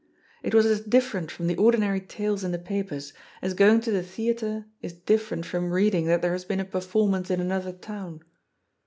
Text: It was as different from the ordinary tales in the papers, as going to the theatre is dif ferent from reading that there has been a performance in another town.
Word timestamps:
It 0.41 0.55
was 0.55 0.65
as 0.65 0.81
different 0.81 1.29
from 1.29 1.45
the 1.45 1.57
ordinary 1.57 1.99
tales 2.01 2.43
in 2.43 2.51
the 2.51 2.57
papers, 2.57 3.13
as 3.39 3.53
going 3.53 3.81
to 3.81 3.91
the 3.91 4.01
theatre 4.01 4.65
is 4.81 4.93
dif 4.93 5.29
ferent 5.29 5.45
from 5.45 5.69
reading 5.69 6.07
that 6.07 6.23
there 6.23 6.31
has 6.33 6.43
been 6.43 6.59
a 6.59 6.65
performance 6.65 7.29
in 7.29 7.39
another 7.39 7.71
town. 7.71 8.21